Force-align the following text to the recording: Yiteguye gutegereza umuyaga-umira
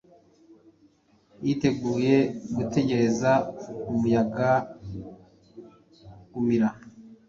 Yiteguye 1.43 2.15
gutegereza 2.55 3.31
umuyaga-umira 3.91 6.69